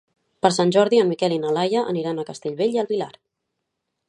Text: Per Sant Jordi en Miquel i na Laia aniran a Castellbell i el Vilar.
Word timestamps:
Per 0.45 0.49
Sant 0.55 0.71
Jordi 0.75 1.01
en 1.01 1.11
Miquel 1.11 1.35
i 1.37 1.39
na 1.45 1.53
Laia 1.59 1.85
aniran 1.93 2.19
a 2.19 2.27
Castellbell 2.31 2.79
i 2.79 2.83
el 2.85 2.93
Vilar. 2.95 3.15